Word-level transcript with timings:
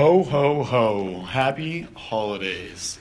Ho, 0.00 0.22
ho, 0.22 0.62
ho. 0.62 1.20
Happy 1.20 1.82
holidays. 1.94 2.98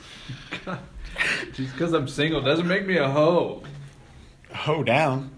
Just 1.54 1.72
because 1.72 1.94
I'm 1.94 2.10
single 2.10 2.42
doesn't 2.42 2.68
make 2.68 2.86
me 2.86 2.98
a 2.98 3.08
hoe. 3.08 3.64
Ho 4.54 4.84
down. 4.84 5.32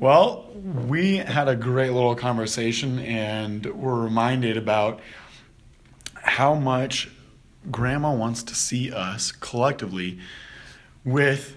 Well, 0.00 0.50
we 0.56 1.18
had 1.18 1.46
a 1.46 1.54
great 1.54 1.92
little 1.92 2.16
conversation 2.16 2.98
and 2.98 3.64
we're 3.66 3.94
reminded 3.94 4.56
about 4.56 4.98
how 6.14 6.56
much 6.56 7.08
grandma 7.70 8.12
wants 8.12 8.42
to 8.42 8.56
see 8.56 8.92
us 8.92 9.30
collectively 9.30 10.18
with 11.04 11.54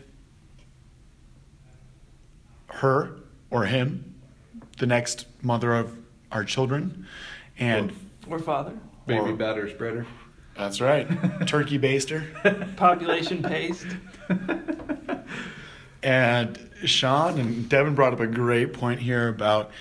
her 2.67 3.17
or 3.49 3.65
him, 3.65 4.13
the 4.77 4.85
next 4.85 5.25
mother 5.41 5.73
of 5.73 5.97
our 6.31 6.43
children. 6.43 7.07
And 7.59 7.93
Or 8.29 8.39
father. 8.39 8.73
Baby 9.05 9.19
Or- 9.31 9.33
batter 9.33 9.69
spreader. 9.69 10.05
that's 10.57 10.81
right, 10.81 11.07
turkey 11.47 11.79
baster. 11.79 12.75
Population 12.77 13.41
paste. 13.43 13.87
And 16.03 16.59
Sean 16.85 17.39
and 17.39 17.67
Devin 17.67 17.95
brought 17.95 18.13
up 18.13 18.19
a 18.19 18.27
great 18.27 18.71
point 18.71 18.99
here 19.01 19.27
about 19.27 19.71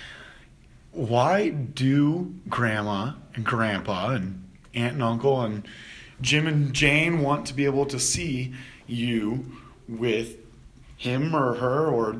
why 0.93 1.51
do 1.51 2.35
grandma 2.49 3.12
and 3.35 3.45
grandpa 3.45 4.13
and 4.15 4.43
aunt 4.74 4.95
and 4.95 5.02
uncle 5.02 5.43
and 5.43 5.69
Jim 6.23 6.47
and 6.47 6.73
Jane 6.73 7.21
want 7.21 7.47
to 7.47 7.55
be 7.55 7.66
able 7.66 7.85
to 7.87 8.01
see 8.01 8.55
you 8.87 9.45
with 9.87 10.37
him 10.97 11.37
or 11.37 11.55
her 11.57 11.87
or 11.87 12.16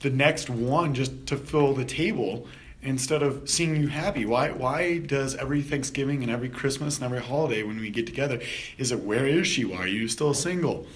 the 0.00 0.10
next 0.10 0.50
one 0.50 0.94
just 0.94 1.26
to 1.28 1.36
fill 1.36 1.74
the 1.74 1.84
table 1.84 2.46
instead 2.84 3.22
of 3.22 3.48
seeing 3.48 3.74
you 3.76 3.88
happy 3.88 4.24
why 4.26 4.50
why 4.50 4.98
does 4.98 5.34
every 5.36 5.62
thanksgiving 5.62 6.22
and 6.22 6.30
every 6.30 6.48
christmas 6.48 6.96
and 6.96 7.04
every 7.04 7.20
holiday 7.20 7.62
when 7.62 7.78
we 7.80 7.90
get 7.90 8.06
together 8.06 8.38
is 8.78 8.92
it 8.92 9.00
where 9.00 9.26
is 9.26 9.46
she 9.46 9.64
why 9.64 9.78
are 9.78 9.86
you 9.86 10.06
still 10.06 10.34
single 10.34 10.86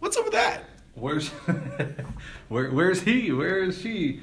what's 0.00 0.16
up 0.16 0.24
with 0.24 0.32
that 0.32 0.64
Where's 1.00 1.28
where 2.48 2.70
where's 2.70 3.02
he? 3.02 3.32
Where 3.32 3.62
is 3.62 3.80
she? 3.80 4.20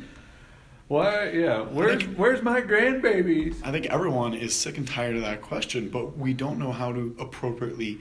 Why 0.87 1.29
yeah, 1.29 1.61
where's 1.61 2.03
think- 2.03 2.17
where's 2.17 2.41
my 2.41 2.61
grandbabies? 2.61 3.55
I 3.63 3.71
think 3.71 3.87
everyone 3.87 4.33
is 4.33 4.53
sick 4.53 4.77
and 4.77 4.87
tired 4.87 5.15
of 5.15 5.21
that 5.21 5.41
question, 5.41 5.89
but 5.89 6.17
we 6.17 6.33
don't 6.33 6.59
know 6.59 6.71
how 6.71 6.91
to 6.91 7.15
appropriately 7.19 7.99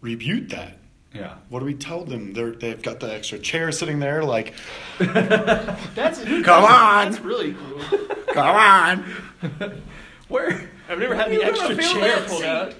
rebuke 0.00 0.48
that. 0.50 0.78
Yeah. 1.12 1.34
What 1.48 1.60
do 1.60 1.66
we 1.66 1.74
tell 1.74 2.04
them? 2.04 2.32
They're, 2.32 2.52
they've 2.52 2.80
got 2.80 3.00
the 3.00 3.12
extra 3.12 3.38
chair 3.38 3.72
sitting 3.72 3.98
there, 3.98 4.22
like, 4.22 4.54
That's 4.98 6.22
Come 6.22 6.64
on! 6.64 7.10
That's 7.10 7.20
really 7.20 7.54
cool. 7.54 8.08
come 8.32 8.56
on. 8.56 9.82
Where 10.28 10.70
I've 10.88 10.98
never 10.98 11.14
had 11.14 11.30
the 11.30 11.42
extra 11.42 11.76
chair 11.76 12.24
pulled 12.26 12.44
out. 12.44 12.74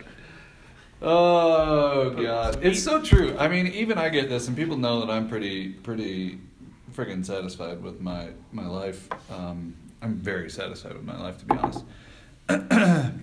Oh 1.03 2.11
god. 2.11 2.59
It's 2.63 2.83
so 2.83 3.03
true. 3.03 3.35
I 3.39 3.49
mean, 3.49 3.67
even 3.69 3.99
I 3.99 4.11
get 4.11 4.29
this 4.29 4.49
and 4.49 4.57
people 4.57 4.77
know 4.77 5.01
that 5.01 5.11
I'm 5.11 5.29
pretty 5.29 5.71
pretty 5.71 6.39
freaking 6.95 7.25
satisfied 7.25 7.83
with 7.83 8.01
my 8.01 8.29
my 8.53 8.67
life. 8.67 9.09
Um, 9.31 9.75
I'm 10.03 10.17
very 10.17 10.51
satisfied 10.51 10.93
with 10.95 11.05
my 11.05 11.21
life 11.21 11.39
to 11.39 11.47
be 11.47 11.57
honest. 11.57 11.85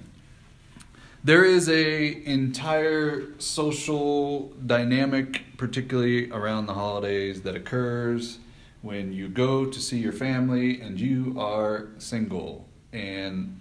there 1.24 1.44
is 1.44 1.68
a 1.70 2.24
entire 2.26 3.28
social 3.40 4.54
dynamic 4.66 5.44
particularly 5.58 6.32
around 6.32 6.66
the 6.68 6.74
holidays 6.74 7.42
that 7.42 7.56
occurs 7.56 8.40
when 8.82 9.12
you 9.12 9.28
go 9.28 9.66
to 9.66 9.80
see 9.80 9.98
your 9.98 10.14
family 10.14 10.80
and 10.80 11.00
you 11.00 11.36
are 11.38 11.88
single 11.98 12.66
and 12.94 13.60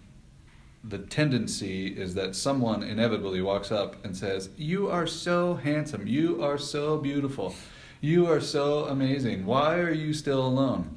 the 0.89 0.99
tendency 0.99 1.89
is 1.89 2.15
that 2.15 2.37
someone 2.37 2.83
inevitably 2.83 3.43
walks 3.43 3.73
up 3.73 4.05
and 4.05 4.17
says, 4.17 4.51
You 4.57 4.89
are 4.89 5.07
so 5.07 5.55
handsome. 5.55 6.07
You 6.07 6.43
are 6.45 6.59
so 6.59 6.97
beautiful. 6.99 7.55
You 8.01 8.27
are 8.27 8.41
so 8.41 8.85
amazing. 8.85 9.47
Why 9.47 9.79
are 9.79 9.93
you 9.93 10.13
still 10.13 10.47
alone? 10.47 10.95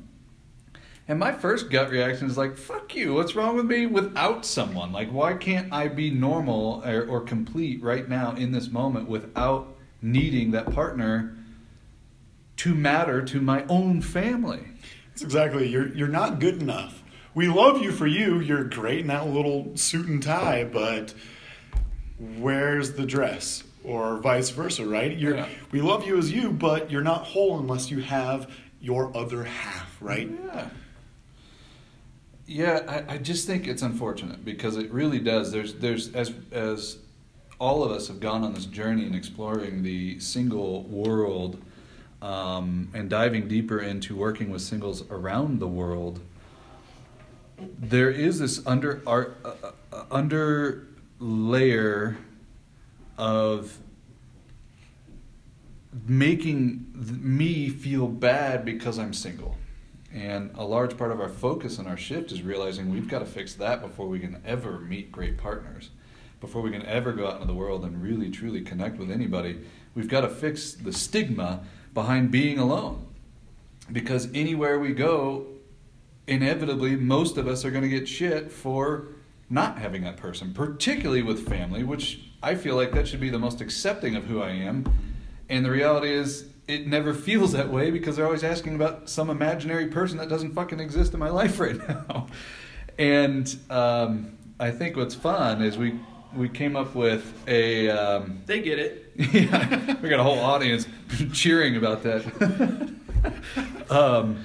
And 1.09 1.17
my 1.17 1.31
first 1.31 1.71
gut 1.71 1.89
reaction 1.89 2.27
is 2.27 2.37
like, 2.37 2.55
Fuck 2.55 2.95
you. 2.95 3.15
What's 3.15 3.35
wrong 3.35 3.55
with 3.55 3.65
me 3.65 3.87
without 3.87 4.45
someone? 4.45 4.91
Like, 4.91 5.09
why 5.09 5.33
can't 5.33 5.73
I 5.73 5.87
be 5.87 6.11
normal 6.11 6.83
or, 6.85 7.03
or 7.07 7.21
complete 7.21 7.81
right 7.81 8.07
now 8.07 8.35
in 8.35 8.51
this 8.51 8.69
moment 8.69 9.09
without 9.09 9.75
needing 10.03 10.51
that 10.51 10.71
partner 10.71 11.35
to 12.57 12.75
matter 12.75 13.23
to 13.23 13.41
my 13.41 13.65
own 13.67 14.03
family? 14.03 14.63
It's 15.11 15.23
exactly, 15.23 15.67
you're, 15.67 15.87
you're 15.95 16.07
not 16.07 16.39
good 16.39 16.61
enough. 16.61 17.01
We 17.33 17.47
love 17.47 17.81
you 17.81 17.91
for 17.91 18.05
you. 18.05 18.39
You're 18.39 18.65
great 18.65 18.99
in 18.99 19.07
that 19.07 19.27
little 19.27 19.75
suit 19.75 20.07
and 20.07 20.21
tie, 20.21 20.63
but 20.63 21.15
where's 22.37 22.93
the 22.93 23.05
dress? 23.07 23.63
Or 23.83 24.17
vice 24.17 24.51
versa, 24.51 24.85
right? 24.85 25.17
You're, 25.17 25.37
Yeah. 25.37 25.49
We 25.71 25.81
love 25.81 26.05
you 26.05 26.19
as 26.19 26.31
you, 26.31 26.51
but 26.51 26.91
you're 26.91 27.01
not 27.01 27.23
whole 27.23 27.59
unless 27.59 27.89
you 27.89 28.01
have 28.01 28.53
your 28.79 29.15
other 29.17 29.45
half, 29.45 29.97
right? 29.99 30.29
Yeah. 30.45 30.69
Yeah, 32.49 33.03
I, 33.07 33.13
I 33.13 33.17
just 33.19 33.45
think 33.45 33.67
it's 33.67 33.83
unfortunate 33.83 34.43
because 34.43 34.75
it 34.75 34.91
really 34.91 35.19
does. 35.19 35.51
There's 35.51 35.75
there's 35.75 36.15
as 36.15 36.33
as 36.51 36.97
all 37.59 37.83
of 37.83 37.91
us 37.91 38.07
have 38.07 38.19
gone 38.19 38.43
on 38.43 38.55
this 38.55 38.65
journey 38.65 39.05
in 39.05 39.13
exploring 39.13 39.83
the 39.83 40.19
single 40.19 40.81
world 40.85 41.61
um, 42.23 42.89
and 42.95 43.07
diving 43.07 43.47
deeper 43.47 43.81
into 43.81 44.15
working 44.15 44.49
with 44.49 44.63
singles 44.63 45.03
around 45.11 45.59
the 45.59 45.67
world. 45.67 46.21
There 47.77 48.09
is 48.09 48.39
this 48.39 48.65
under 48.65 49.03
our 49.05 49.35
uh, 49.45 49.53
uh, 49.93 50.03
under 50.09 50.87
layer 51.19 52.17
of 53.19 53.77
making 56.07 56.87
me 56.95 57.69
feel 57.69 58.07
bad 58.07 58.65
because 58.65 58.97
I'm 58.97 59.13
single. 59.13 59.55
And 60.13 60.51
a 60.55 60.63
large 60.63 60.97
part 60.97 61.11
of 61.11 61.19
our 61.19 61.29
focus 61.29 61.77
and 61.77 61.87
our 61.87 61.97
shift 61.97 62.31
is 62.31 62.41
realizing 62.41 62.89
we've 62.89 63.07
got 63.07 63.19
to 63.19 63.25
fix 63.25 63.53
that 63.55 63.81
before 63.81 64.07
we 64.07 64.19
can 64.19 64.41
ever 64.45 64.79
meet 64.79 65.11
great 65.11 65.37
partners. 65.37 65.91
Before 66.41 66.61
we 66.61 66.71
can 66.71 66.85
ever 66.85 67.11
go 67.11 67.27
out 67.27 67.35
into 67.35 67.47
the 67.47 67.53
world 67.53 67.83
and 67.83 68.01
really 68.01 68.31
truly 68.31 68.61
connect 68.61 68.97
with 68.97 69.11
anybody, 69.11 69.59
we've 69.93 70.07
got 70.07 70.21
to 70.21 70.29
fix 70.29 70.73
the 70.73 70.93
stigma 70.93 71.63
behind 71.93 72.31
being 72.31 72.57
alone. 72.57 73.05
Because 73.91 74.29
anywhere 74.33 74.79
we 74.79 74.93
go, 74.93 75.47
inevitably, 76.27 76.95
most 76.95 77.37
of 77.37 77.47
us 77.47 77.65
are 77.65 77.71
going 77.71 77.83
to 77.83 77.89
get 77.89 78.07
shit 78.07 78.51
for 78.51 79.07
not 79.49 79.79
having 79.79 80.03
that 80.03 80.17
person, 80.17 80.53
particularly 80.53 81.23
with 81.23 81.47
family, 81.47 81.83
which 81.83 82.21
I 82.41 82.55
feel 82.55 82.75
like 82.75 82.93
that 82.93 83.07
should 83.07 83.19
be 83.19 83.29
the 83.29 83.39
most 83.39 83.61
accepting 83.61 84.15
of 84.15 84.25
who 84.25 84.41
I 84.41 84.51
am. 84.51 84.85
And 85.49 85.65
the 85.65 85.71
reality 85.71 86.11
is, 86.11 86.45
it 86.67 86.85
never 86.85 87.15
feels 87.15 87.53
that 87.53 87.69
way 87.69 87.89
because 87.89 88.15
they're 88.15 88.25
always 88.25 88.43
asking 88.43 88.75
about 88.75 89.09
some 89.09 89.31
imaginary 89.31 89.87
person 89.87 90.19
that 90.19 90.29
doesn't 90.29 90.53
fucking 90.53 90.79
exist 90.79 91.13
in 91.15 91.19
my 91.19 91.29
life 91.29 91.59
right 91.59 91.75
now. 91.87 92.27
And 92.99 93.57
um, 93.71 94.37
I 94.59 94.69
think 94.71 94.95
what's 94.95 95.15
fun 95.15 95.63
is 95.63 95.77
we 95.77 95.99
we 96.35 96.47
came 96.47 96.75
up 96.75 96.93
with 96.93 97.33
a 97.47 97.89
um, 97.89 98.43
They 98.45 98.61
get 98.61 98.77
it. 98.77 99.11
yeah, 99.15 99.95
we 100.01 100.09
got 100.09 100.19
a 100.19 100.23
whole 100.23 100.37
audience 100.39 100.85
cheering 101.33 101.75
about 101.75 102.03
that. 102.03 102.93
um, 103.89 104.43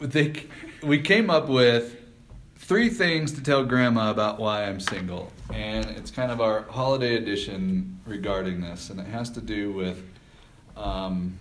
they, 0.00 0.32
we 0.82 0.98
came 1.00 1.30
up 1.30 1.48
with 1.48 1.96
three 2.70 2.88
things 2.88 3.32
to 3.32 3.42
tell 3.42 3.64
Grandma 3.64 4.12
about 4.12 4.38
why 4.38 4.62
I'm 4.62 4.78
single, 4.78 5.32
and 5.52 5.86
it's 5.86 6.08
kind 6.08 6.30
of 6.30 6.40
our 6.40 6.62
holiday 6.70 7.16
edition 7.16 7.98
regarding 8.06 8.60
this, 8.60 8.90
and 8.90 9.00
it 9.00 9.08
has 9.08 9.28
to 9.30 9.40
do 9.40 9.72
with 9.72 10.00
um, 10.76 11.36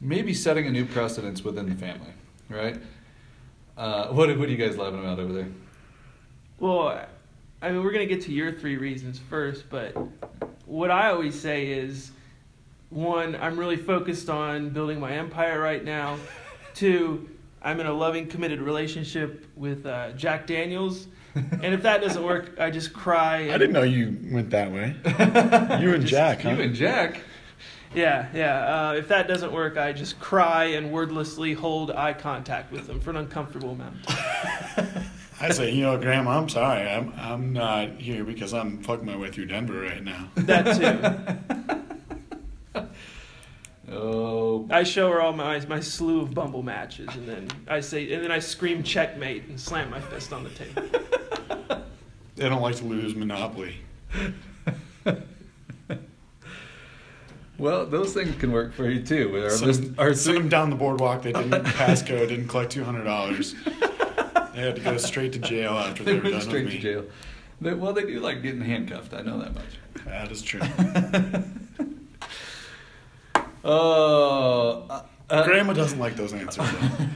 maybe 0.00 0.34
setting 0.34 0.66
a 0.66 0.70
new 0.72 0.84
precedence 0.84 1.44
within 1.44 1.68
the 1.68 1.76
family, 1.76 2.10
right? 2.48 2.76
Uh, 3.76 4.08
what, 4.08 4.36
what 4.36 4.48
are 4.48 4.50
you 4.50 4.56
guys 4.56 4.76
laughing 4.76 4.98
about 4.98 5.20
over 5.20 5.32
there? 5.32 5.48
Well, 6.58 7.06
I 7.62 7.70
mean, 7.70 7.84
we're 7.84 7.92
gonna 7.92 8.04
get 8.04 8.22
to 8.22 8.32
your 8.32 8.50
three 8.50 8.76
reasons 8.76 9.20
first, 9.30 9.70
but 9.70 9.96
what 10.66 10.90
I 10.90 11.10
always 11.10 11.38
say 11.38 11.68
is, 11.68 12.10
one, 12.90 13.36
I'm 13.36 13.56
really 13.56 13.76
focused 13.76 14.28
on 14.28 14.70
building 14.70 14.98
my 14.98 15.12
empire 15.12 15.60
right 15.60 15.84
now. 15.84 16.18
Two, 16.74 17.28
I'm 17.64 17.80
in 17.80 17.86
a 17.86 17.92
loving, 17.92 18.26
committed 18.28 18.60
relationship 18.60 19.46
with 19.56 19.86
uh, 19.86 20.12
Jack 20.12 20.46
Daniels, 20.46 21.06
and 21.34 21.72
if 21.74 21.82
that 21.82 22.02
doesn't 22.02 22.22
work, 22.22 22.52
I 22.60 22.70
just 22.70 22.92
cry. 22.92 23.38
And, 23.38 23.52
I 23.52 23.58
didn't 23.58 23.72
know 23.72 23.82
you 23.82 24.18
went 24.30 24.50
that 24.50 24.70
way. 24.70 24.94
You 25.82 25.94
and 25.94 26.02
Just- 26.02 26.10
Jack, 26.10 26.42
huh? 26.42 26.50
You 26.50 26.60
and 26.60 26.74
Jack. 26.74 27.20
Yeah, 27.94 28.26
yeah. 28.34 28.88
Uh, 28.90 28.92
if 28.94 29.08
that 29.08 29.28
doesn't 29.28 29.52
work, 29.52 29.76
I 29.78 29.92
just 29.92 30.18
cry 30.20 30.64
and 30.64 30.90
wordlessly 30.92 31.54
hold 31.54 31.90
eye 31.92 32.12
contact 32.12 32.70
with 32.72 32.86
them 32.88 32.98
for 33.00 33.10
an 33.10 33.16
uncomfortable 33.16 33.70
amount. 33.70 33.96
of 33.96 34.06
time. 34.76 35.04
I 35.40 35.50
say, 35.50 35.70
you 35.72 35.82
know, 35.84 35.96
Grandma, 35.98 36.38
I'm 36.38 36.48
sorry. 36.48 36.88
I'm 36.88 37.12
I'm 37.16 37.52
not 37.52 37.90
here 38.00 38.24
because 38.24 38.52
I'm 38.52 38.82
fucking 38.82 39.06
my 39.06 39.16
way 39.16 39.30
through 39.30 39.46
Denver 39.46 39.80
right 39.80 40.02
now. 40.02 40.28
That 40.36 41.38
too. 41.48 41.53
Oh 43.96 44.66
I 44.70 44.82
show 44.82 45.10
her 45.10 45.20
all 45.20 45.32
my 45.32 45.64
my 45.66 45.80
slew 45.80 46.20
of 46.20 46.34
Bumble 46.34 46.62
matches, 46.62 47.08
and 47.14 47.28
then 47.28 47.48
I 47.68 47.80
say, 47.80 48.12
and 48.12 48.22
then 48.24 48.30
I 48.32 48.38
scream 48.40 48.82
checkmate 48.82 49.44
and 49.48 49.58
slam 49.60 49.90
my 49.90 50.00
fist 50.00 50.32
on 50.32 50.44
the 50.44 50.50
table. 50.50 50.82
They 52.36 52.48
don't 52.48 52.62
like 52.62 52.74
to 52.76 52.84
lose 52.84 53.14
Monopoly. 53.14 53.76
well, 57.58 57.86
those 57.86 58.12
things 58.12 58.34
can 58.36 58.50
work 58.50 58.74
for 58.74 58.88
you 58.90 59.02
too. 59.02 59.30
With 59.30 59.44
our 59.44 59.50
Send, 59.50 59.66
list, 59.66 59.82
our 59.98 60.14
send 60.14 60.36
them 60.38 60.48
down 60.48 60.70
the 60.70 60.74
boardwalk. 60.76 61.22
They 61.22 61.32
didn't 61.32 61.62
pass 61.76 62.02
code. 62.02 62.28
didn't 62.28 62.48
collect 62.48 62.72
two 62.72 62.82
hundred 62.82 63.04
dollars. 63.04 63.54
They 63.64 64.60
had 64.62 64.74
to 64.76 64.80
go 64.82 64.96
straight 64.96 65.32
to 65.34 65.38
jail 65.38 65.72
after 65.72 66.02
they, 66.02 66.12
they 66.12 66.18
were 66.18 66.22
went 66.24 66.34
done 66.34 66.42
straight 66.42 66.64
with 66.64 66.72
to 66.72 66.78
me. 66.78 66.82
jail. 66.82 67.04
They, 67.60 67.74
well, 67.74 67.92
they 67.92 68.02
do 68.04 68.18
like 68.18 68.42
getting 68.42 68.60
handcuffed. 68.60 69.14
I 69.14 69.22
know 69.22 69.38
that 69.38 69.54
much. 69.54 69.78
That 70.04 70.32
is 70.32 70.42
true. 70.42 70.60
Oh, 73.64 74.86
uh, 74.90 75.02
uh, 75.30 75.44
Grandma 75.44 75.72
doesn't 75.72 75.98
like 75.98 76.16
those 76.16 76.32
answers. 76.32 76.68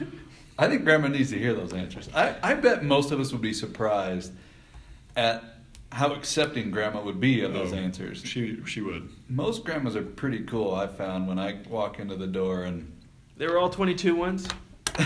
I 0.59 0.67
think 0.67 0.83
Grandma 0.83 1.07
needs 1.07 1.29
to 1.31 1.39
hear 1.39 1.53
those 1.53 1.73
answers. 1.73 2.09
I, 2.13 2.35
I 2.43 2.53
bet 2.55 2.83
most 2.83 3.11
of 3.11 3.19
us 3.19 3.31
would 3.31 3.41
be 3.41 3.53
surprised 3.53 4.33
at 5.15 5.43
how 5.91 6.13
accepting 6.13 6.69
Grandma 6.71 7.01
would 7.01 7.19
be 7.19 7.41
of 7.43 7.53
those 7.53 7.71
Oh, 7.73 7.77
answers. 7.77 8.21
She 8.23 8.59
she 8.65 8.81
would. 8.81 9.09
Most 9.29 9.63
grandmas 9.63 9.95
are 9.95 10.01
pretty 10.03 10.41
cool. 10.41 10.73
I 10.75 10.87
found 10.87 11.27
when 11.27 11.39
I 11.39 11.59
walk 11.69 11.99
into 11.99 12.15
the 12.15 12.27
door 12.27 12.63
and 12.63 12.91
They 13.37 13.47
were 13.47 13.57
all 13.57 13.69
22 13.69 14.15
ones. 14.15 14.47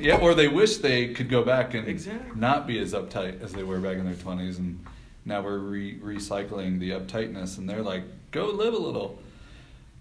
yeah, 0.00 0.18
or 0.22 0.34
they 0.34 0.46
wish 0.48 0.76
they 0.76 1.12
could 1.14 1.28
go 1.28 1.42
back 1.42 1.74
and 1.74 1.88
Exactly. 1.88 2.38
not 2.38 2.66
be 2.66 2.78
as 2.78 2.92
uptight 2.94 3.42
as 3.42 3.52
they 3.52 3.64
were 3.64 3.80
back 3.80 3.96
in 3.96 4.04
their 4.04 4.14
twenties, 4.14 4.58
and 4.58 4.78
now 5.24 5.42
we're 5.42 5.58
re- 5.58 5.98
recycling 5.98 6.78
the 6.78 6.90
uptightness, 6.90 7.58
and 7.58 7.68
they're 7.68 7.82
like, 7.82 8.04
"Go 8.30 8.46
live 8.46 8.72
a 8.72 8.78
little." 8.78 9.18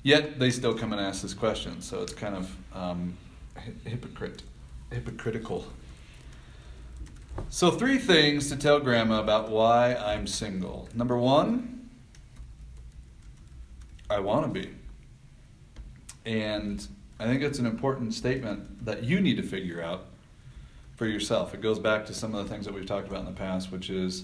Yet 0.02 0.40
they 0.40 0.50
still 0.50 0.74
come 0.74 0.94
and 0.94 1.02
ask 1.02 1.22
this 1.22 1.34
question, 1.34 1.82
so 1.82 2.02
it's 2.02 2.14
kind 2.14 2.36
of 2.36 2.56
um, 2.74 3.18
hypocrite, 3.84 4.44
hypocritical. 4.92 5.66
So 7.50 7.72
three 7.72 7.98
things 7.98 8.50
to 8.50 8.56
tell 8.56 8.80
Grandma 8.80 9.20
about 9.20 9.50
why 9.50 9.96
I'm 9.96 10.26
single. 10.28 10.88
Number 10.94 11.18
one, 11.18 11.90
I 14.10 14.20
want 14.20 14.54
to 14.54 14.62
be. 14.62 14.70
And 16.26 16.86
I 17.20 17.26
think 17.26 17.42
it's 17.42 17.60
an 17.60 17.66
important 17.66 18.14
statement 18.14 18.86
that 18.86 19.04
you 19.04 19.20
need 19.20 19.38
to 19.38 19.44
figure 19.44 19.82
out 19.82 20.06
for 20.96 21.06
yourself. 21.06 21.54
It 21.54 21.62
goes 21.62 21.80
back 21.80 22.06
to 22.08 22.14
some 22.14 22.36
of 22.36 22.44
the 22.44 22.54
things 22.54 22.66
that 22.66 22.74
we've 22.74 22.86
talked 22.86 23.08
about 23.08 23.22
in 23.22 23.26
the 23.26 23.32
past, 23.32 23.72
which 23.72 23.90
is 23.90 24.24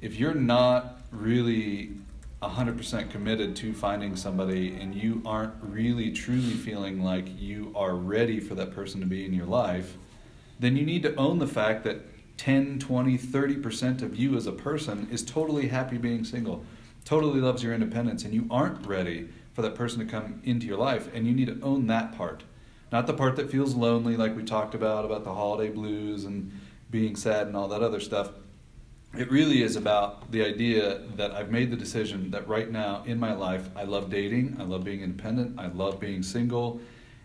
if 0.00 0.16
you're 0.16 0.34
not 0.34 1.00
really 1.10 1.90
100% 2.42 3.10
committed 3.10 3.54
to 3.56 3.74
finding 3.74 4.16
somebody 4.16 4.74
and 4.80 4.94
you 4.94 5.22
aren't 5.26 5.52
really 5.60 6.10
truly 6.10 6.54
feeling 6.54 7.02
like 7.02 7.26
you 7.38 7.72
are 7.76 7.94
ready 7.94 8.40
for 8.40 8.54
that 8.54 8.74
person 8.74 9.00
to 9.00 9.06
be 9.06 9.26
in 9.26 9.34
your 9.34 9.46
life, 9.46 9.96
then 10.58 10.76
you 10.76 10.86
need 10.86 11.02
to 11.02 11.14
own 11.16 11.38
the 11.38 11.46
fact 11.46 11.84
that 11.84 12.00
10, 12.38 12.78
20, 12.78 13.18
30% 13.18 14.00
of 14.00 14.16
you 14.16 14.34
as 14.36 14.46
a 14.46 14.52
person 14.52 15.06
is 15.10 15.22
totally 15.22 15.68
happy 15.68 15.98
being 15.98 16.24
single, 16.24 16.64
totally 17.04 17.40
loves 17.40 17.62
your 17.62 17.74
independence, 17.74 18.24
and 18.24 18.32
you 18.32 18.46
aren't 18.50 18.86
ready 18.86 19.28
for 19.52 19.60
that 19.60 19.74
person 19.74 19.98
to 19.98 20.06
come 20.06 20.40
into 20.44 20.66
your 20.66 20.78
life. 20.78 21.14
And 21.14 21.26
you 21.26 21.34
need 21.34 21.48
to 21.48 21.60
own 21.62 21.86
that 21.88 22.16
part. 22.16 22.44
Not 22.90 23.06
the 23.06 23.12
part 23.12 23.36
that 23.36 23.50
feels 23.50 23.74
lonely, 23.74 24.16
like 24.16 24.34
we 24.34 24.42
talked 24.42 24.74
about, 24.74 25.04
about 25.04 25.24
the 25.24 25.34
holiday 25.34 25.70
blues 25.70 26.24
and 26.24 26.50
being 26.90 27.14
sad 27.14 27.46
and 27.46 27.56
all 27.56 27.68
that 27.68 27.82
other 27.82 28.00
stuff. 28.00 28.30
It 29.16 29.30
really 29.30 29.62
is 29.62 29.74
about 29.74 30.30
the 30.30 30.44
idea 30.44 31.00
that 31.16 31.32
I've 31.32 31.50
made 31.50 31.70
the 31.70 31.76
decision 31.76 32.30
that 32.30 32.46
right 32.46 32.70
now 32.70 33.02
in 33.06 33.18
my 33.18 33.34
life, 33.34 33.68
I 33.74 33.82
love 33.82 34.08
dating, 34.08 34.56
I 34.60 34.62
love 34.62 34.84
being 34.84 35.02
independent, 35.02 35.58
I 35.58 35.66
love 35.66 35.98
being 35.98 36.22
single. 36.22 36.80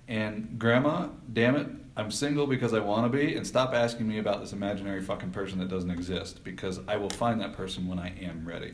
And 0.08 0.58
grandma, 0.58 1.10
damn 1.32 1.56
it, 1.56 1.68
I'm 1.96 2.10
single 2.10 2.48
because 2.48 2.74
I 2.74 2.80
want 2.80 3.12
to 3.12 3.18
be, 3.18 3.36
and 3.36 3.46
stop 3.46 3.74
asking 3.74 4.08
me 4.08 4.18
about 4.18 4.42
this 4.42 4.52
imaginary 4.52 5.02
fucking 5.02 5.30
person 5.30 5.60
that 5.60 5.70
doesn't 5.70 5.92
exist 5.92 6.44
because 6.44 6.80
I 6.88 6.98
will 6.98 7.10
find 7.10 7.40
that 7.42 7.54
person 7.54 7.88
when 7.88 8.00
I 8.00 8.14
am 8.20 8.48
ready. 8.48 8.74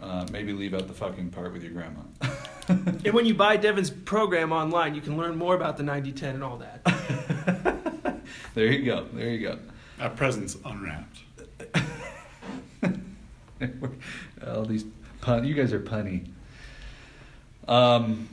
Uh, 0.00 0.26
maybe 0.30 0.52
leave 0.52 0.74
out 0.74 0.86
the 0.86 0.94
fucking 0.94 1.30
part 1.30 1.52
with 1.52 1.62
your 1.62 1.72
grandma. 1.72 2.00
And 2.68 3.12
when 3.12 3.26
you 3.26 3.34
buy 3.34 3.56
Devin's 3.56 3.90
program 3.90 4.52
online, 4.52 4.94
you 4.94 5.00
can 5.00 5.16
learn 5.16 5.36
more 5.36 5.56
about 5.56 5.76
the 5.76 5.82
90-10 5.82 6.22
and 6.34 6.44
all 6.44 6.58
that. 6.58 8.22
there 8.54 8.66
you 8.66 8.84
go. 8.84 9.04
There 9.12 9.28
you 9.28 9.40
go. 9.40 9.58
That 9.98 10.14
present's 10.14 10.56
unwrapped. 10.64 11.18
All 14.46 14.64
these 14.64 14.84
pun. 15.20 15.44
You 15.44 15.54
guys 15.54 15.72
are 15.72 15.80
punny. 15.80 16.28
Um, 17.68 18.28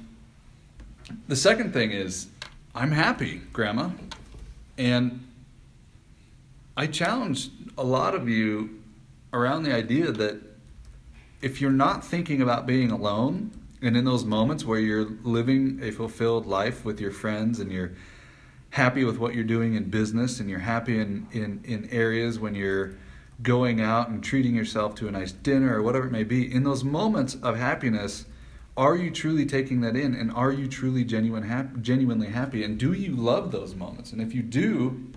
the 1.27 1.35
second 1.35 1.73
thing 1.73 1.91
is, 1.91 2.27
I'm 2.75 2.91
happy, 2.91 3.41
Grandma, 3.51 3.91
and 4.77 5.25
I 6.77 6.87
challenge 6.87 7.49
a 7.77 7.83
lot 7.83 8.15
of 8.15 8.29
you 8.29 8.81
around 9.33 9.63
the 9.63 9.73
idea 9.73 10.11
that 10.11 10.41
if 11.41 11.61
you're 11.61 11.71
not 11.71 12.03
thinking 12.03 12.41
about 12.41 12.65
being 12.65 12.91
alone, 12.91 13.51
and 13.81 13.95
in 13.95 14.03
those 14.03 14.25
moments 14.25 14.65
where 14.65 14.79
you're 14.79 15.07
living 15.23 15.79
a 15.81 15.91
fulfilled 15.91 16.45
life 16.45 16.83
with 16.83 16.99
your 16.99 17.11
friends 17.11 17.59
and 17.59 17.71
you're 17.71 17.91
happy 18.71 19.03
with 19.03 19.17
what 19.17 19.33
you're 19.33 19.43
doing 19.43 19.75
in 19.75 19.89
business 19.89 20.39
and 20.39 20.49
you're 20.49 20.59
happy 20.59 20.99
in, 20.99 21.25
in, 21.31 21.61
in 21.63 21.89
areas 21.91 22.39
when 22.39 22.55
you're 22.55 22.95
going 23.41 23.79
out 23.79 24.09
and 24.09 24.23
treating 24.23 24.55
yourself 24.55 24.95
to 24.95 25.07
a 25.07 25.11
nice 25.11 25.31
dinner 25.31 25.77
or 25.77 25.81
whatever 25.81 26.07
it 26.07 26.11
may 26.11 26.23
be, 26.23 26.53
in 26.53 26.63
those 26.63 26.83
moments 26.83 27.35
of 27.35 27.57
happiness, 27.57 28.25
are 28.75 28.95
you 28.95 29.11
truly 29.11 29.45
taking 29.45 29.81
that 29.81 29.95
in 29.95 30.15
and 30.15 30.31
are 30.31 30.51
you 30.51 30.67
truly 30.67 31.03
genuine 31.03 31.43
hap- 31.43 31.81
genuinely 31.81 32.27
happy? 32.27 32.63
And 32.63 32.77
do 32.77 32.93
you 32.93 33.15
love 33.15 33.51
those 33.51 33.75
moments? 33.75 34.11
And 34.11 34.21
if 34.21 34.33
you 34.33 34.41
do, 34.41 35.11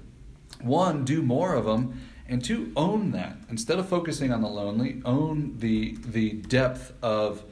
one, 0.60 1.04
do 1.04 1.22
more 1.22 1.54
of 1.54 1.64
them, 1.64 2.00
and 2.28 2.44
two, 2.44 2.72
own 2.76 3.10
that. 3.12 3.36
Instead 3.50 3.78
of 3.78 3.88
focusing 3.88 4.32
on 4.32 4.42
the 4.42 4.48
lonely, 4.48 5.02
own 5.04 5.56
the 5.58 5.96
the 6.04 6.32
depth 6.32 6.92
of 7.02 7.44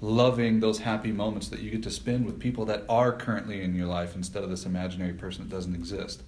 loving 0.00 0.60
those 0.60 0.80
happy 0.80 1.12
moments 1.12 1.48
that 1.48 1.60
you 1.60 1.70
get 1.70 1.82
to 1.82 1.90
spend 1.90 2.26
with 2.26 2.38
people 2.38 2.64
that 2.66 2.84
are 2.88 3.12
currently 3.12 3.62
in 3.62 3.74
your 3.74 3.86
life 3.86 4.14
instead 4.14 4.42
of 4.42 4.50
this 4.50 4.66
imaginary 4.66 5.14
person 5.14 5.48
that 5.48 5.54
doesn't 5.54 5.74
exist. 5.74 6.22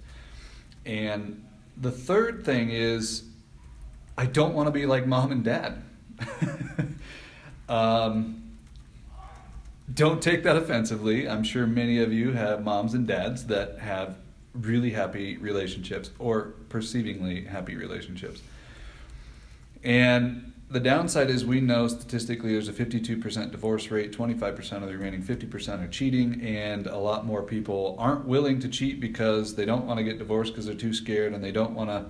And 0.85 1.43
the 1.75 1.91
third 1.91 2.43
thing 2.43 2.71
is 2.71 3.23
I 4.17 4.25
don't 4.25 4.53
want 4.53 4.67
to 4.67 4.71
be 4.71 4.85
like 4.85 5.05
mom 5.05 5.31
and 5.31 5.43
dad. 5.43 5.83
um, 7.69 8.43
don't 9.93 10.21
take 10.21 10.43
that 10.43 10.55
offensively. 10.55 11.29
I'm 11.29 11.43
sure 11.43 11.67
many 11.67 11.99
of 11.99 12.11
you 12.11 12.31
have 12.33 12.63
moms 12.63 12.93
and 12.93 13.07
dads 13.07 13.45
that 13.47 13.79
have 13.79 14.17
really 14.53 14.89
happy 14.89 15.37
relationships 15.37 16.09
or 16.17 16.53
perceivingly 16.69 17.47
happy 17.47 17.75
relationships. 17.75 18.41
And 19.83 20.53
the 20.69 20.79
downside 20.79 21.29
is 21.29 21.45
we 21.45 21.61
know 21.61 21.87
statistically 21.87 22.51
there's 22.51 22.67
a 22.67 22.73
52% 22.73 23.51
divorce 23.51 23.89
rate, 23.89 24.11
25% 24.11 24.71
of 24.83 24.87
the 24.87 24.97
remaining 24.97 25.21
50% 25.21 25.85
are 25.85 25.87
cheating, 25.87 26.41
and 26.41 26.87
a 26.87 26.97
lot 26.97 27.25
more 27.25 27.43
people 27.43 27.95
aren't 27.97 28.25
willing 28.25 28.59
to 28.59 28.67
cheat 28.67 28.99
because 28.99 29.55
they 29.55 29.63
don't 29.65 29.85
want 29.85 29.99
to 29.99 30.03
get 30.03 30.17
divorced 30.17 30.53
because 30.53 30.65
they're 30.65 30.75
too 30.75 30.93
scared 30.93 31.33
and 31.33 31.43
they 31.43 31.51
don't 31.51 31.71
want 31.71 31.89
to 31.89 32.05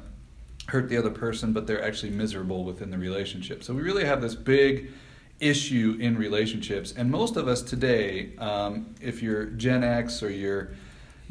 hurt 0.67 0.89
the 0.89 0.97
other 0.97 1.09
person, 1.09 1.53
but 1.53 1.65
they're 1.67 1.83
actually 1.83 2.11
miserable 2.11 2.63
within 2.63 2.91
the 2.91 2.97
relationship. 2.97 3.63
So 3.63 3.73
we 3.73 3.81
really 3.81 4.05
have 4.05 4.21
this 4.21 4.35
big 4.35 4.91
issue 5.39 5.97
in 5.99 6.17
relationships. 6.17 6.93
And 6.95 7.09
most 7.11 7.37
of 7.37 7.47
us 7.47 7.61
today, 7.61 8.35
um, 8.37 8.93
if 9.01 9.21
you're 9.21 9.45
Gen 9.45 9.83
X 9.83 10.23
or 10.23 10.29
you're 10.29 10.69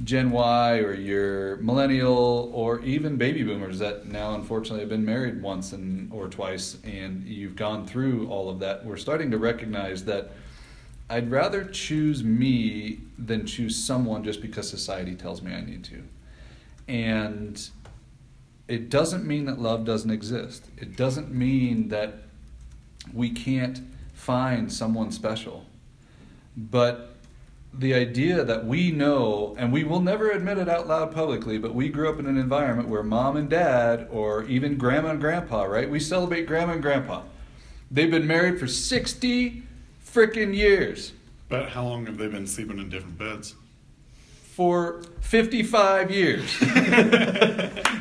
Gen 0.04 0.30
Y 0.30 0.78
or 0.78 0.92
you're 0.92 1.56
millennial 1.56 2.50
or 2.52 2.80
even 2.80 3.16
baby 3.16 3.42
boomers 3.42 3.78
that 3.78 4.06
now 4.06 4.34
unfortunately 4.34 4.80
have 4.80 4.90
been 4.90 5.04
married 5.04 5.40
once 5.40 5.72
and 5.72 6.12
or 6.12 6.28
twice 6.28 6.76
and 6.84 7.24
you've 7.24 7.56
gone 7.56 7.86
through 7.86 8.28
all 8.28 8.48
of 8.48 8.58
that, 8.60 8.84
we're 8.84 8.98
starting 8.98 9.30
to 9.30 9.38
recognize 9.38 10.04
that 10.04 10.32
I'd 11.08 11.30
rather 11.30 11.64
choose 11.64 12.22
me 12.24 13.00
than 13.18 13.46
choose 13.46 13.76
someone 13.76 14.22
just 14.24 14.42
because 14.42 14.68
society 14.68 15.14
tells 15.14 15.40
me 15.40 15.54
I 15.54 15.60
need 15.62 15.84
to. 15.84 16.02
And 16.88 17.68
it 18.68 18.90
doesn't 18.90 19.24
mean 19.24 19.44
that 19.46 19.60
love 19.60 19.84
doesn't 19.84 20.10
exist. 20.10 20.66
It 20.76 20.96
doesn't 20.96 21.32
mean 21.32 21.88
that 21.88 22.14
we 23.12 23.30
can't 23.30 23.80
find 24.14 24.72
someone 24.72 25.12
special. 25.12 25.64
But 26.56 27.14
the 27.72 27.94
idea 27.94 28.42
that 28.42 28.66
we 28.66 28.90
know, 28.90 29.54
and 29.58 29.72
we 29.72 29.84
will 29.84 30.00
never 30.00 30.30
admit 30.30 30.58
it 30.58 30.68
out 30.68 30.88
loud 30.88 31.14
publicly, 31.14 31.58
but 31.58 31.74
we 31.74 31.88
grew 31.88 32.08
up 32.08 32.18
in 32.18 32.26
an 32.26 32.38
environment 32.38 32.88
where 32.88 33.02
mom 33.02 33.36
and 33.36 33.48
dad, 33.48 34.08
or 34.10 34.44
even 34.44 34.78
grandma 34.78 35.10
and 35.10 35.20
grandpa, 35.20 35.64
right? 35.64 35.88
We 35.88 36.00
celebrate 36.00 36.46
grandma 36.46 36.72
and 36.72 36.82
grandpa. 36.82 37.22
They've 37.90 38.10
been 38.10 38.26
married 38.26 38.58
for 38.58 38.66
60 38.66 39.62
freaking 40.04 40.56
years. 40.56 41.12
But 41.48 41.68
how 41.68 41.84
long 41.84 42.06
have 42.06 42.18
they 42.18 42.26
been 42.26 42.46
sleeping 42.46 42.78
in 42.78 42.88
different 42.88 43.18
beds? 43.18 43.54
for 44.56 45.02
55 45.20 46.10
years. 46.10 46.50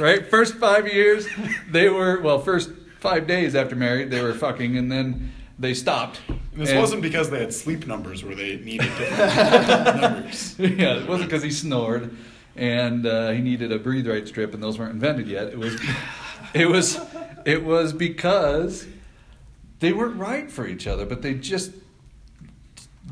right? 0.00 0.26
First 0.26 0.54
five 0.56 0.86
years, 0.92 1.26
they 1.70 1.88
were, 1.88 2.20
well, 2.20 2.38
first 2.40 2.70
five 3.00 3.26
days 3.26 3.54
after 3.54 3.76
married, 3.76 4.10
they 4.10 4.22
were 4.22 4.34
fucking, 4.34 4.76
and 4.76 4.90
then 4.90 5.32
they 5.58 5.74
stopped. 5.74 6.20
This 6.54 6.70
And- 6.70 6.78
wasn't 6.80 7.02
because 7.02 7.30
they 7.30 7.38
had 7.40 7.52
sleep 7.54 7.86
numbers 7.86 8.24
where 8.24 8.34
they 8.34 8.56
needed 8.56 8.90
different 8.98 10.00
numbers. 10.02 10.58
yeah, 10.58 10.96
it 10.98 11.08
wasn't 11.08 11.28
because 11.30 11.42
he 11.42 11.50
snored 11.50 12.16
and 12.56 13.06
uh, 13.06 13.30
he 13.30 13.40
needed 13.40 13.70
a 13.70 13.78
breathe 13.78 14.08
right 14.08 14.26
strip, 14.26 14.52
and 14.54 14.60
those 14.62 14.78
weren't 14.78 14.92
invented 14.92 15.28
yet. 15.28 15.48
It 15.48 15.58
was, 15.58 15.80
it 16.54 16.66
was, 16.68 16.98
it 17.44 17.62
was 17.62 17.92
because 17.92 18.86
they 19.78 19.92
weren't 19.92 20.16
right 20.16 20.50
for 20.50 20.66
each 20.66 20.88
other, 20.88 21.06
but 21.06 21.22
they 21.22 21.34
just 21.34 21.70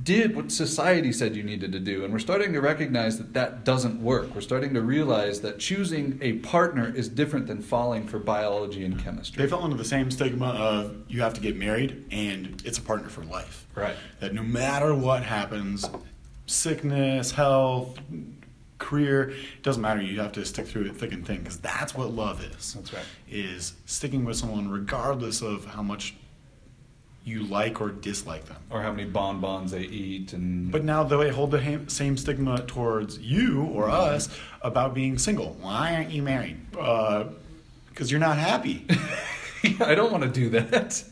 did 0.02 0.36
what 0.36 0.52
society 0.52 1.12
said 1.12 1.34
you 1.34 1.42
needed 1.42 1.72
to 1.72 1.80
do, 1.80 2.04
and 2.04 2.12
we're 2.12 2.18
starting 2.18 2.52
to 2.52 2.60
recognize 2.60 3.18
that 3.18 3.32
that 3.34 3.64
doesn't 3.64 4.00
work. 4.00 4.34
We're 4.34 4.40
starting 4.40 4.74
to 4.74 4.82
realize 4.82 5.40
that 5.40 5.58
choosing 5.58 6.18
a 6.22 6.34
partner 6.34 6.92
is 6.94 7.08
different 7.08 7.46
than 7.46 7.62
falling 7.62 8.06
for 8.06 8.18
biology 8.18 8.84
and 8.84 8.98
chemistry. 9.02 9.42
They 9.42 9.48
fell 9.48 9.64
into 9.64 9.76
the 9.76 9.84
same 9.84 10.10
stigma 10.10 10.48
of 10.50 10.96
you 11.08 11.22
have 11.22 11.34
to 11.34 11.40
get 11.40 11.56
married 11.56 12.04
and 12.10 12.62
it's 12.64 12.78
a 12.78 12.82
partner 12.82 13.08
for 13.08 13.24
life. 13.24 13.66
Right. 13.74 13.96
That 14.20 14.34
no 14.34 14.42
matter 14.42 14.94
what 14.94 15.22
happens, 15.22 15.88
sickness, 16.46 17.32
health, 17.32 17.98
career, 18.78 19.30
it 19.30 19.62
doesn't 19.62 19.82
matter. 19.82 20.02
You 20.02 20.20
have 20.20 20.32
to 20.32 20.44
stick 20.44 20.66
through 20.66 20.86
it 20.86 20.96
thick 20.96 21.12
and 21.12 21.26
thin 21.26 21.38
because 21.38 21.58
that's 21.58 21.94
what 21.94 22.10
love 22.10 22.44
is. 22.44 22.74
That's 22.74 22.92
right. 22.92 23.04
Is 23.28 23.74
sticking 23.86 24.24
with 24.24 24.36
someone 24.36 24.68
regardless 24.68 25.42
of 25.42 25.64
how 25.64 25.82
much 25.82 26.14
you 27.26 27.42
like 27.42 27.80
or 27.80 27.90
dislike 27.90 28.44
them. 28.46 28.58
Or 28.70 28.82
how 28.82 28.92
many 28.92 29.08
bonbons 29.08 29.72
they 29.72 29.82
eat, 29.82 30.32
and 30.32 30.70
But 30.70 30.84
now 30.84 31.02
they 31.02 31.30
hold 31.30 31.50
the 31.50 31.60
ha- 31.60 31.84
same 31.88 32.16
stigma 32.16 32.62
towards 32.62 33.18
you 33.18 33.64
or 33.64 33.90
us 33.90 34.28
about 34.62 34.94
being 34.94 35.18
single. 35.18 35.56
Why 35.60 35.96
aren't 35.96 36.10
you 36.12 36.22
married? 36.22 36.58
Uh, 36.78 37.24
because 37.88 38.10
you're 38.10 38.20
not 38.20 38.36
happy. 38.36 38.86
I 39.80 39.94
don't 39.94 40.12
want 40.12 40.22
to 40.22 40.30
do 40.30 40.50
that. 40.50 41.02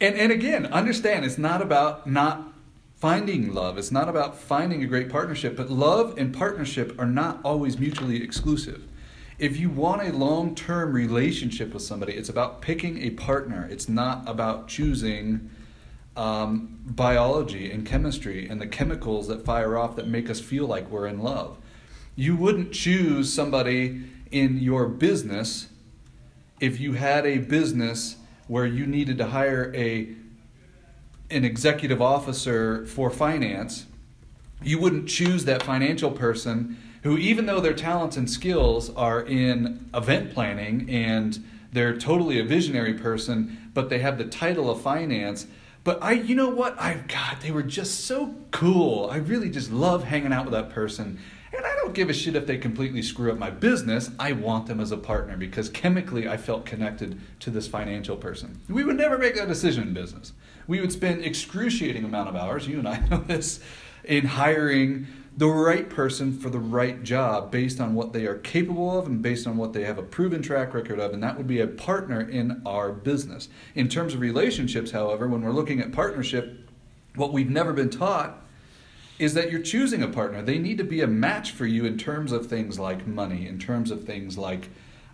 And 0.00 0.14
and 0.16 0.30
again, 0.30 0.66
understand 0.66 1.24
it's 1.24 1.38
not 1.38 1.62
about 1.62 2.06
not 2.06 2.52
finding 2.96 3.54
love. 3.54 3.78
It's 3.78 3.92
not 3.92 4.08
about 4.08 4.38
finding 4.38 4.82
a 4.82 4.86
great 4.86 5.08
partnership, 5.08 5.56
but 5.56 5.70
love 5.70 6.18
and 6.18 6.34
partnership 6.34 6.98
are 7.00 7.06
not 7.06 7.40
always 7.42 7.78
mutually 7.78 8.22
exclusive. 8.22 8.82
If 9.38 9.58
you 9.58 9.68
want 9.68 10.02
a 10.02 10.12
long-term 10.12 10.92
relationship 10.92 11.74
with 11.74 11.82
somebody, 11.82 12.14
it's 12.14 12.30
about 12.30 12.62
picking 12.62 13.02
a 13.02 13.10
partner. 13.10 13.68
It's 13.70 13.88
not 13.88 14.26
about 14.26 14.66
choosing 14.66 15.50
um, 16.16 16.80
biology 16.86 17.70
and 17.70 17.84
chemistry 17.84 18.48
and 18.48 18.60
the 18.60 18.66
chemicals 18.66 19.28
that 19.28 19.44
fire 19.44 19.76
off 19.76 19.96
that 19.96 20.08
make 20.08 20.30
us 20.30 20.40
feel 20.40 20.66
like 20.66 20.90
we're 20.90 21.06
in 21.06 21.20
love. 21.22 21.58
You 22.14 22.34
wouldn't 22.34 22.72
choose 22.72 23.30
somebody 23.30 24.04
in 24.30 24.58
your 24.58 24.88
business 24.88 25.68
if 26.58 26.80
you 26.80 26.94
had 26.94 27.26
a 27.26 27.38
business 27.38 28.16
where 28.48 28.64
you 28.64 28.86
needed 28.86 29.18
to 29.18 29.26
hire 29.26 29.70
a 29.74 30.14
an 31.28 31.44
executive 31.44 32.00
officer 32.00 32.86
for 32.86 33.10
finance, 33.10 33.86
you 34.62 34.78
wouldn't 34.78 35.08
choose 35.08 35.44
that 35.44 35.62
financial 35.62 36.10
person 36.10 36.78
who 37.06 37.16
even 37.18 37.46
though 37.46 37.60
their 37.60 37.72
talents 37.72 38.16
and 38.16 38.28
skills 38.28 38.90
are 38.90 39.22
in 39.22 39.88
event 39.94 40.34
planning 40.34 40.90
and 40.90 41.44
they're 41.72 41.96
totally 41.96 42.40
a 42.40 42.44
visionary 42.44 42.94
person, 42.94 43.70
but 43.74 43.88
they 43.88 44.00
have 44.00 44.18
the 44.18 44.24
title 44.24 44.68
of 44.68 44.80
finance. 44.80 45.46
But 45.84 46.02
I, 46.02 46.12
you 46.12 46.34
know 46.34 46.48
what? 46.48 46.74
I've 46.80 47.06
God, 47.06 47.36
they 47.42 47.52
were 47.52 47.62
just 47.62 48.06
so 48.06 48.34
cool. 48.50 49.08
I 49.08 49.18
really 49.18 49.50
just 49.50 49.70
love 49.70 50.02
hanging 50.02 50.32
out 50.32 50.46
with 50.46 50.52
that 50.54 50.70
person. 50.70 51.20
And 51.52 51.64
I 51.64 51.76
don't 51.76 51.94
give 51.94 52.10
a 52.10 52.12
shit 52.12 52.34
if 52.34 52.46
they 52.46 52.58
completely 52.58 53.02
screw 53.02 53.30
up 53.30 53.38
my 53.38 53.50
business. 53.50 54.10
I 54.18 54.32
want 54.32 54.66
them 54.66 54.80
as 54.80 54.90
a 54.90 54.96
partner 54.96 55.36
because 55.36 55.68
chemically 55.68 56.28
I 56.28 56.36
felt 56.36 56.66
connected 56.66 57.20
to 57.40 57.50
this 57.50 57.68
financial 57.68 58.16
person. 58.16 58.60
We 58.68 58.82
would 58.82 58.96
never 58.96 59.16
make 59.16 59.36
that 59.36 59.46
decision 59.46 59.84
in 59.84 59.94
business. 59.94 60.32
We 60.66 60.80
would 60.80 60.92
spend 60.92 61.24
excruciating 61.24 62.04
amount 62.04 62.30
of 62.30 62.36
hours, 62.36 62.66
you 62.66 62.80
and 62.80 62.88
I 62.88 62.98
know 63.08 63.18
this, 63.18 63.60
in 64.02 64.26
hiring 64.26 65.06
the 65.36 65.48
right 65.48 65.90
person 65.90 66.38
for 66.38 66.48
the 66.48 66.58
right 66.58 67.02
job 67.02 67.50
based 67.50 67.78
on 67.78 67.94
what 67.94 68.12
they 68.12 68.24
are 68.24 68.38
capable 68.38 68.98
of 68.98 69.06
and 69.06 69.20
based 69.20 69.46
on 69.46 69.58
what 69.58 69.74
they 69.74 69.84
have 69.84 69.98
a 69.98 70.02
proven 70.02 70.40
track 70.40 70.72
record 70.72 70.98
of, 70.98 71.12
and 71.12 71.22
that 71.22 71.36
would 71.36 71.46
be 71.46 71.60
a 71.60 71.66
partner 71.66 72.22
in 72.22 72.62
our 72.64 72.90
business. 72.90 73.48
In 73.74 73.88
terms 73.88 74.14
of 74.14 74.20
relationships, 74.20 74.92
however, 74.92 75.28
when 75.28 75.42
we're 75.42 75.52
looking 75.52 75.80
at 75.80 75.92
partnership, 75.92 76.70
what 77.16 77.32
we've 77.32 77.50
never 77.50 77.74
been 77.74 77.90
taught 77.90 78.42
is 79.18 79.34
that 79.34 79.50
you're 79.50 79.62
choosing 79.62 80.02
a 80.02 80.08
partner. 80.08 80.42
They 80.42 80.58
need 80.58 80.78
to 80.78 80.84
be 80.84 81.02
a 81.02 81.06
match 81.06 81.52
for 81.52 81.66
you 81.66 81.84
in 81.84 81.98
terms 81.98 82.32
of 82.32 82.46
things 82.46 82.78
like 82.78 83.06
money, 83.06 83.46
in 83.46 83.58
terms 83.58 83.90
of 83.90 84.04
things 84.04 84.38
like 84.38 84.68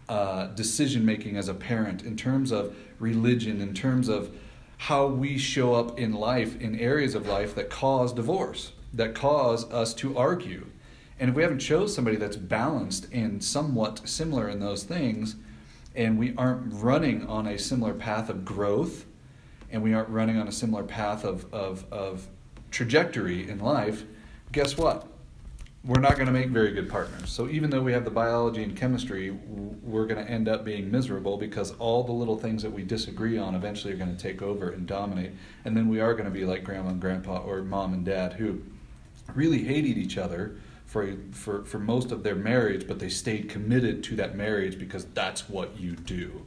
uh, 0.09 0.47
decision 0.49 1.05
making 1.05 1.37
as 1.37 1.49
a 1.49 1.55
parent, 1.55 2.03
in 2.03 2.17
terms 2.17 2.53
of 2.53 2.77
religion, 2.99 3.61
in 3.61 3.75
terms 3.75 4.09
of 4.09 4.31
how 4.79 5.07
we 5.07 5.39
show 5.39 5.75
up 5.75 5.99
in 5.99 6.13
life 6.13 6.61
in 6.61 6.79
areas 6.79 7.15
of 7.15 7.27
life 7.29 7.55
that 7.55 7.71
cause 7.71 8.13
divorce, 8.13 8.73
that 8.93 9.15
cause 9.15 9.71
us 9.71 9.95
to 9.95 10.17
argue. 10.17 10.67
And 11.19 11.31
if 11.31 11.37
we 11.37 11.43
haven't 11.43 11.61
chose 11.61 11.95
somebody 11.95 12.17
that's 12.17 12.37
balanced 12.37 13.07
and 13.13 13.43
somewhat 13.43 14.09
similar 14.09 14.49
in 14.49 14.61
those 14.61 14.83
things, 14.83 15.37
and 15.95 16.19
we 16.19 16.35
aren't 16.37 16.73
running 16.73 17.27
on 17.27 17.47
a 17.47 17.59
similar 17.59 17.95
path 17.95 18.29
of 18.29 18.45
growth, 18.45 19.07
and 19.71 19.83
we 19.83 19.95
aren't 19.95 20.09
running 20.09 20.37
on 20.37 20.49
a 20.49 20.53
similar 20.53 20.83
path 20.83 21.25
of, 21.25 21.53
of, 21.53 21.85
of 21.93 22.27
trajectory 22.71 23.49
in 23.49 23.59
life, 23.59 24.05
guess 24.51 24.77
what? 24.77 25.07
We're 25.85 26.01
not 26.01 26.15
going 26.15 26.27
to 26.27 26.33
make 26.33 26.49
very 26.49 26.73
good 26.73 26.89
partners. 26.89 27.31
So 27.31 27.49
even 27.49 27.71
though 27.71 27.83
we 27.83 27.93
have 27.93 28.05
the 28.05 28.11
biology 28.11 28.63
and 28.63 28.77
chemistry, 28.77 29.31
we're 29.31 30.07
going 30.07 30.25
to 30.25 30.31
end 30.31 30.49
up 30.49 30.65
being 30.65 30.91
miserable 30.91 31.37
because 31.37 31.73
all 31.73 32.05
the 32.05 32.13
little 32.13 32.39
things 32.39 32.63
that 32.63 32.71
we 32.71 32.85
disagree 32.85 33.37
on 33.37 33.55
eventually 33.57 33.93
are 33.93 33.97
going 33.97 34.15
to 34.15 34.23
take 34.23 34.43
over 34.43 34.71
and 34.71 34.87
dominate. 34.87 35.33
And 35.65 35.77
then 35.77 35.89
we 35.89 36.01
are 36.01 36.13
going 36.15 36.27
to 36.27 36.31
be 36.31 36.45
like 36.45 36.63
grandma 36.63 36.91
and 36.91 37.01
grandpa 37.01 37.39
or 37.39 37.63
mom 37.63 37.95
and 37.95 38.05
dad 38.05 38.35
who 38.35 38.63
really 39.37 39.65
hated 39.65 39.99
each 39.99 40.19
other 40.19 40.57
for, 40.87 41.17
for, 41.31 41.65
for 41.65 41.79
most 41.79 42.13
of 42.13 42.23
their 42.23 42.35
marriage, 42.35 42.87
but 42.87 42.99
they 42.99 43.09
stayed 43.09 43.49
committed 43.49 44.05
to 44.05 44.17
that 44.17 44.37
marriage 44.37 44.79
because 44.79 45.05
that's 45.07 45.49
what 45.49 45.79
you 45.79 45.97
do 45.97 46.45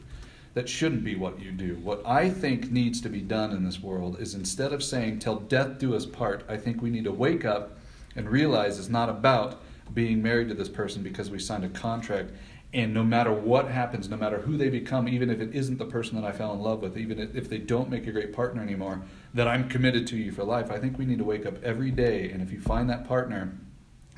that 0.56 0.70
shouldn't 0.70 1.04
be 1.04 1.16
what 1.16 1.40
you 1.40 1.52
do. 1.52 1.76
What 1.84 2.02
I 2.06 2.30
think 2.30 2.72
needs 2.72 3.02
to 3.02 3.10
be 3.10 3.20
done 3.20 3.52
in 3.52 3.64
this 3.64 3.82
world 3.82 4.20
is 4.22 4.36
instead 4.36 4.72
of 4.72 4.82
saying, 4.82 5.20
till 5.20 5.42
death 5.42 5.78
do 5.78 5.94
us 5.94 6.06
part, 6.06 6.46
I 6.48 6.58
think 6.58 6.82
we 6.82 6.90
need 6.90 7.04
to 7.04 7.12
wake 7.12 7.44
up 7.44 7.78
and 8.16 8.30
realize 8.30 8.80
it's 8.80 8.88
not 8.88 9.10
about 9.10 9.62
being 9.94 10.24
married 10.24 10.48
to 10.48 10.54
this 10.56 10.70
person 10.70 11.04
because 11.04 11.30
we 11.30 11.40
signed 11.40 11.66
a 11.66 11.70
contract. 11.70 12.32
And 12.76 12.94
no 12.94 13.06
matter 13.06 13.32
what 13.32 13.70
happens, 13.70 14.10
no 14.10 14.18
matter 14.18 14.40
who 14.40 14.58
they 14.58 14.70
become, 14.70 15.08
even 15.08 15.30
if 15.30 15.40
it 15.40 15.56
isn't 15.56 15.78
the 15.78 15.86
person 15.86 16.22
that 16.22 16.28
I 16.28 16.34
fell 16.34 16.52
in 16.52 16.60
love 16.60 16.82
with, 16.82 16.98
even 16.98 17.18
if 17.34 17.50
they 17.50 17.58
don't 17.58 17.90
make 17.90 18.06
a 18.06 18.12
great 18.12 18.34
partner 18.34 18.62
anymore, 18.62 19.02
that 19.34 19.48
I'm 19.48 19.70
committed 19.70 20.06
to 20.08 20.18
you 20.18 20.34
for 20.34 20.44
life. 20.44 20.70
I 20.70 20.78
think 20.78 20.98
we 20.98 21.06
need 21.06 21.20
to 21.20 21.24
wake 21.24 21.46
up 21.46 21.64
every 21.64 21.90
day. 21.90 22.30
And 22.30 22.42
if 22.42 22.52
you 22.52 22.60
find 22.60 22.90
that 22.90 23.08
partner, 23.08 23.54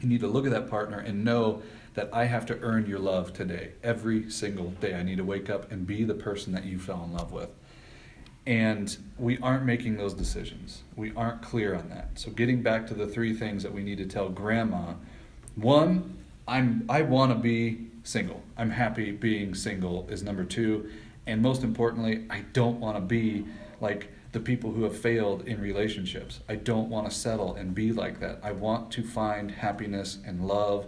you 0.01 0.09
need 0.09 0.21
to 0.21 0.27
look 0.27 0.47
at 0.47 0.51
that 0.53 0.71
partner 0.71 0.97
and 0.97 1.23
know 1.23 1.61
that 1.93 2.09
I 2.11 2.25
have 2.25 2.47
to 2.47 2.59
earn 2.61 2.87
your 2.87 2.97
love 2.97 3.31
today. 3.31 3.73
Every 3.83 4.31
single 4.31 4.71
day, 4.71 4.95
I 4.95 5.03
need 5.03 5.17
to 5.17 5.23
wake 5.23 5.51
up 5.51 5.71
and 5.71 5.85
be 5.85 6.03
the 6.03 6.15
person 6.15 6.51
that 6.53 6.65
you 6.65 6.79
fell 6.79 7.03
in 7.03 7.13
love 7.13 7.31
with. 7.31 7.49
And 8.47 8.97
we 9.19 9.37
aren't 9.37 9.65
making 9.65 9.97
those 9.97 10.15
decisions. 10.15 10.81
We 10.95 11.13
aren't 11.15 11.43
clear 11.43 11.75
on 11.75 11.89
that. 11.89 12.17
So, 12.17 12.31
getting 12.31 12.63
back 12.63 12.87
to 12.87 12.95
the 12.95 13.05
three 13.05 13.35
things 13.35 13.61
that 13.61 13.73
we 13.73 13.83
need 13.83 13.99
to 13.99 14.05
tell 14.05 14.29
grandma 14.29 14.93
one, 15.55 16.17
I'm, 16.47 16.85
I 16.89 17.01
want 17.01 17.33
to 17.33 17.37
be 17.37 17.86
single. 18.07 18.41
I'm 18.55 18.69
happy 18.69 19.11
being 19.11 19.53
single, 19.53 20.07
is 20.09 20.23
number 20.23 20.45
two. 20.45 20.89
And 21.25 21.41
most 21.41 21.63
importantly, 21.63 22.25
I 22.29 22.45
don't 22.53 22.79
want 22.79 22.95
to 22.95 23.01
be 23.01 23.45
like 23.81 24.09
the 24.31 24.39
people 24.39 24.71
who 24.71 24.83
have 24.83 24.97
failed 24.97 25.45
in 25.45 25.59
relationships. 25.59 26.39
I 26.47 26.55
don't 26.55 26.89
want 26.89 27.09
to 27.09 27.15
settle 27.15 27.55
and 27.55 27.75
be 27.75 27.91
like 27.91 28.19
that. 28.21 28.39
I 28.41 28.53
want 28.53 28.91
to 28.91 29.03
find 29.03 29.51
happiness 29.51 30.19
and 30.25 30.47
love 30.47 30.87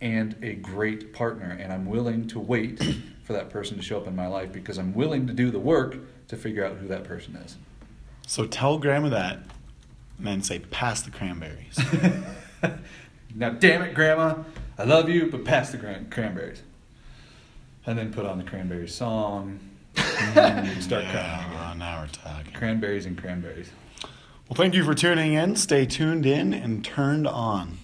and 0.00 0.36
a 0.42 0.54
great 0.54 1.12
partner. 1.12 1.56
And 1.60 1.72
I'm 1.72 1.86
willing 1.86 2.26
to 2.28 2.40
wait 2.40 2.82
for 3.24 3.34
that 3.34 3.50
person 3.50 3.76
to 3.76 3.82
show 3.82 3.98
up 3.98 4.06
in 4.06 4.16
my 4.16 4.26
life 4.26 4.50
because 4.50 4.78
I'm 4.78 4.94
willing 4.94 5.26
to 5.26 5.34
do 5.34 5.50
the 5.50 5.60
work 5.60 5.96
to 6.28 6.36
figure 6.36 6.64
out 6.64 6.78
who 6.78 6.88
that 6.88 7.04
person 7.04 7.36
is. 7.36 7.56
So 8.26 8.46
tell 8.46 8.78
grandma 8.78 9.10
that 9.10 9.38
and 10.16 10.26
then 10.26 10.42
say, 10.42 10.60
pass 10.60 11.02
the 11.02 11.10
cranberries. 11.10 11.78
Now, 13.36 13.50
damn 13.50 13.82
it, 13.82 13.94
Grandma, 13.94 14.36
I 14.78 14.84
love 14.84 15.08
you, 15.08 15.30
but 15.30 15.44
pass 15.44 15.70
the 15.70 15.76
gran- 15.78 16.08
cranberries. 16.10 16.62
And 17.86 17.98
then 17.98 18.12
put 18.12 18.24
on 18.26 18.38
the 18.38 18.44
cranberry 18.44 18.88
song. 18.88 19.60
and 19.96 20.82
start 20.82 21.04
crying 21.10 21.14
yeah, 21.14 21.66
again. 21.68 21.78
now 21.78 22.00
we're 22.00 22.08
talking. 22.08 22.52
Cranberries 22.52 23.06
and 23.06 23.16
cranberries. 23.16 23.70
Well, 24.48 24.56
thank 24.56 24.74
you 24.74 24.84
for 24.84 24.94
tuning 24.94 25.34
in. 25.34 25.56
Stay 25.56 25.86
tuned 25.86 26.26
in 26.26 26.52
and 26.52 26.84
turned 26.84 27.26
on. 27.26 27.78